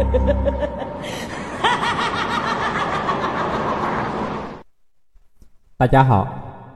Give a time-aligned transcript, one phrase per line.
[5.76, 6.26] 大家好，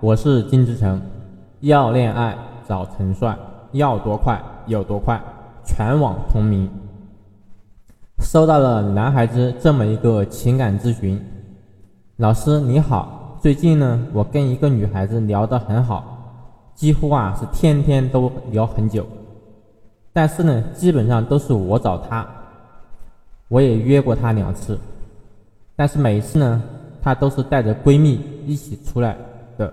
[0.01, 1.01] 我是金志成。
[1.61, 2.37] 要恋爱
[2.69, 3.35] 找陈帅，
[3.73, 5.19] 要多快有多快，
[5.65, 6.71] 全网同名。
[8.21, 11.19] 收到了男孩子这么一个情感咨询，
[12.17, 16.05] 老师你好，最近呢，我跟一个女孩子聊得很好，
[16.75, 19.07] 几乎啊是天天都聊很久，
[20.13, 22.27] 但是呢，基本上都是我找她，
[23.49, 24.79] 我也约过她两次，
[25.77, 26.63] 但是每一次呢，
[27.03, 29.17] 她都是带着闺蜜一起出来
[29.57, 29.73] 的。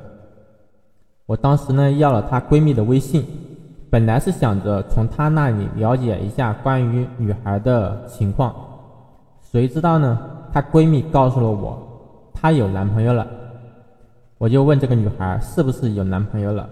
[1.25, 3.25] 我当时呢要了她闺蜜的微信。
[3.89, 8.55] 本来是想着从她那里了解一下关于女孩的情况，
[9.51, 10.17] 谁知道呢？
[10.53, 11.77] 她闺蜜告诉了我，
[12.33, 13.27] 她有男朋友了。
[14.37, 16.69] 我就问这个女孩是不是有男朋友了。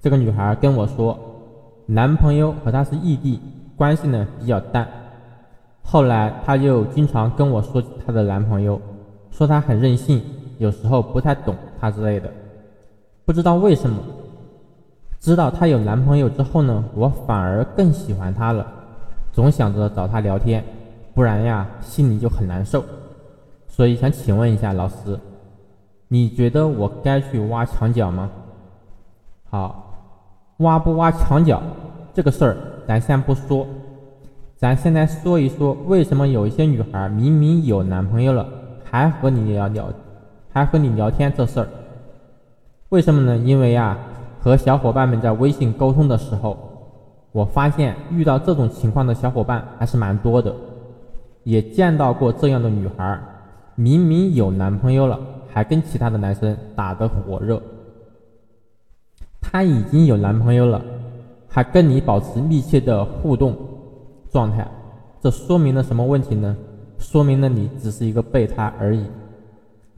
[0.00, 1.16] 这个女孩跟我说，
[1.86, 3.40] 男朋友和她是异地，
[3.76, 4.88] 关系呢比较淡。
[5.82, 8.80] 后来她又经常跟我说她的男朋友，
[9.30, 10.22] 说他很任性，
[10.58, 12.30] 有时候不太懂她之类的。
[13.24, 13.98] 不知道为什么。
[15.18, 18.66] 知道她有男朋友之后呢，我反而更喜欢她了，
[19.32, 20.64] 总想着找她聊天，
[21.14, 22.82] 不然呀心里就很难受。
[23.68, 25.18] 所以想请问一下老师，
[26.08, 28.30] 你觉得我该去挖墙角吗？
[29.50, 29.94] 好，
[30.58, 31.60] 挖不挖墙角
[32.14, 32.56] 这个事儿
[32.86, 33.66] 咱先不说，
[34.60, 38.46] 咱现在说一说为什么有一些女孩明明有男朋友了，
[38.84, 39.90] 还和你聊聊，
[40.52, 41.68] 还和你聊天这事儿，
[42.90, 43.38] 为什么呢？
[43.38, 43.96] 因为呀。
[44.42, 46.56] 和小伙伴们在微信沟通的时候，
[47.32, 50.54] 我发现遇到这种情况的小伙伴还是蛮多的，
[51.44, 53.18] 也见到过这样的女孩，
[53.74, 57.62] 明明有男朋友了，还跟其他的男生打得火热。
[59.42, 60.80] 她已经有男朋友了，
[61.48, 63.54] 还跟你保持密切的互动
[64.30, 64.66] 状态，
[65.20, 66.56] 这说明了什么问题呢？
[66.98, 69.04] 说明了你只是一个备胎而已。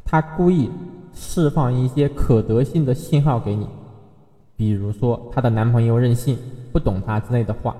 [0.04, 0.70] 她故意
[1.12, 3.66] 释放一些可得性的信号给你。
[4.56, 6.38] 比如说她的男朋友任性、
[6.72, 7.76] 不懂她之类的话，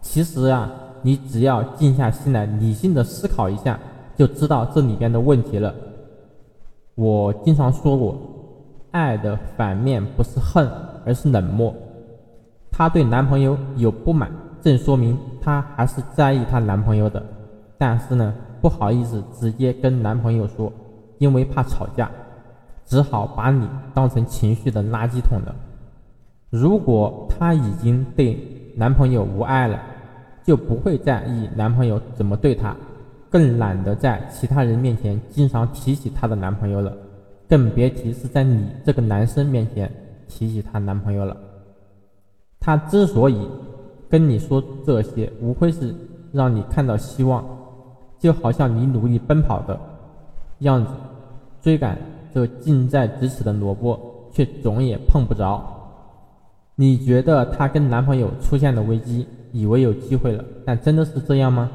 [0.00, 0.70] 其实啊，
[1.02, 3.78] 你只要静下心来，理性的思考一下，
[4.16, 5.74] 就知道这里边的问题了。
[6.94, 8.16] 我经常说过，
[8.90, 10.68] 爱的反面不是恨，
[11.04, 11.74] 而是冷漠。
[12.70, 14.32] 她对男朋友有不满，
[14.64, 17.22] 正说明她还是在意她男朋友的，
[17.76, 20.72] 但是呢，不好意思直接跟男朋友说，
[21.18, 22.10] 因为怕吵架，
[22.86, 25.54] 只好把你当成情绪的垃圾桶了。
[26.48, 28.38] 如果她已经对
[28.74, 29.78] 男朋友无爱了，
[30.42, 32.74] 就不会在意男朋友怎么对她，
[33.28, 36.90] 更懒得在其他人面前经常提起她的男朋友了，
[37.46, 39.92] 更别提是在你这个男生面前
[40.26, 41.36] 提起她男朋友了。
[42.58, 43.46] 她之所以
[44.14, 45.92] 跟你说这些，无非是
[46.30, 47.44] 让你看到希望，
[48.16, 49.76] 就好像你努力奔跑的
[50.60, 50.92] 样子，
[51.60, 51.98] 追赶
[52.32, 53.98] 这近在咫尺的萝卜，
[54.30, 55.60] 却总也碰不着。
[56.76, 61.68] 你觉得她跟男朋友出现了危机，以为有机会了，但真的是这样吗？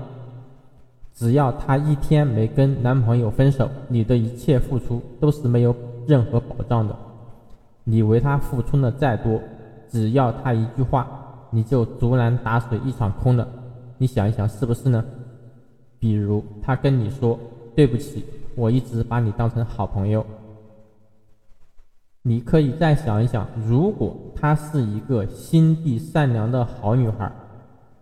[1.13, 5.75] 只要她一天没跟男朋友分手，你的一切付出都是没有
[6.07, 6.95] 任何保障的。
[7.83, 9.41] 你为她付出的再多，
[9.89, 11.05] 只要她一句话，
[11.51, 13.47] 你就竹篮打水一场空了。
[13.97, 15.03] 你想一想，是不是呢？
[15.99, 17.37] 比如她跟你说
[17.75, 18.23] ：“对不起，
[18.55, 20.25] 我一直把你当成好朋友。”
[22.21, 27.31] 你可以再想一想，如果她是一个心地善良的好女孩，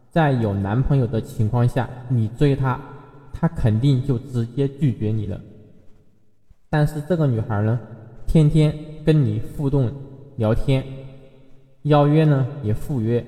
[0.09, 2.79] 在有男朋友的情况下，你追她，
[3.31, 5.39] 她肯定就直接拒绝你了。
[6.69, 7.79] 但是这个女孩呢，
[8.27, 8.73] 天天
[9.05, 9.91] 跟你互动
[10.35, 10.83] 聊天，
[11.87, 13.25] 邀约呢也赴约，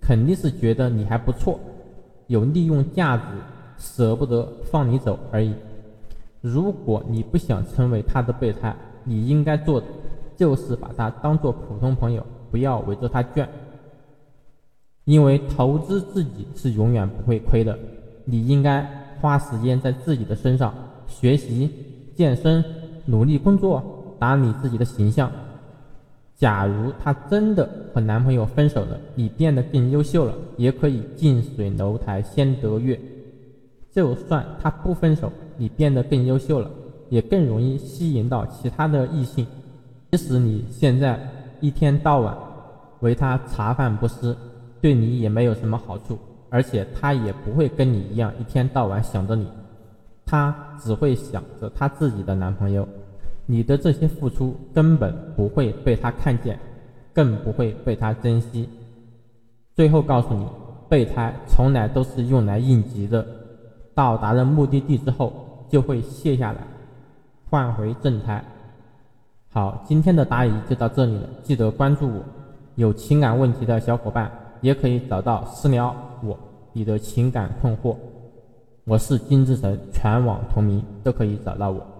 [0.00, 1.58] 肯定是觉得你还不错，
[2.26, 3.22] 有利用价值，
[3.76, 5.52] 舍不得放你走而已。
[6.40, 8.74] 如果你不想成为他的备胎，
[9.04, 9.86] 你应该做的
[10.36, 13.48] 就是把他当做普通朋友，不要围着他转。
[15.04, 17.78] 因为投资自己是永远不会亏的。
[18.24, 18.86] 你应该
[19.20, 20.74] 花时间在自己的身上，
[21.06, 21.70] 学习、
[22.14, 22.62] 健身、
[23.06, 23.82] 努力工作，
[24.18, 25.30] 打理自己的形象。
[26.38, 32.98] 假如她真的和男朋友分手了，你变得更优秀了，也可以近水楼台先得月。
[33.92, 36.70] 就算她不分手，你变得更优秀了。
[37.10, 39.46] 也更容易吸引到其他的异性，
[40.10, 41.18] 即使你现在
[41.58, 42.36] 一天到晚
[43.00, 44.36] 为他茶饭不思，
[44.82, 46.18] 对你也没有什么好处，
[46.50, 49.46] 而且他也不会跟你一样一天到晚想着你，
[50.26, 52.86] 他只会想着他自己的男朋友，
[53.50, 56.58] 你的这些付出根本不会被他看见，
[57.14, 58.68] 更不会被他珍惜。
[59.74, 60.46] 最后告诉你，
[60.86, 63.26] 备胎从来都是用来应急的。
[63.94, 65.32] 到达了目的地之后
[65.70, 66.58] 就会卸下来，
[67.48, 68.44] 换回正胎。
[69.50, 72.22] 好，今天的答疑就到这里了，记得关注我。
[72.74, 74.30] 有情感问题的小伙伴
[74.60, 76.38] 也可以找到私聊我
[76.74, 77.96] 你的情感困惑，
[78.84, 81.97] 我是金志成，全网同名都可以找到我。